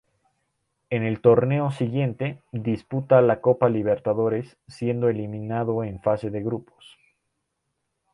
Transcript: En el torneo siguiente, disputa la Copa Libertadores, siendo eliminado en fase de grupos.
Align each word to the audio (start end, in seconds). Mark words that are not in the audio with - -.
En 0.89 1.03
el 1.03 1.21
torneo 1.21 1.69
siguiente, 1.69 2.41
disputa 2.51 3.21
la 3.21 3.39
Copa 3.39 3.69
Libertadores, 3.69 4.57
siendo 4.67 5.09
eliminado 5.09 5.83
en 5.83 6.01
fase 6.01 6.31
de 6.31 6.41
grupos. 6.41 6.97